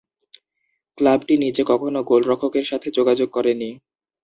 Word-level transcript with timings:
ক্লাবটি 0.97 1.33
নিজে 1.37 1.63
কখনো 1.65 1.99
গোলরক্ষকের 2.03 2.65
সাথে 2.67 2.87
যোগাযোগ 2.97 3.29
করেনি। 3.31 3.69